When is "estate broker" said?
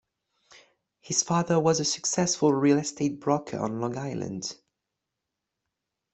2.79-3.59